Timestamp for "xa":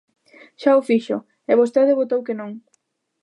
0.61-0.71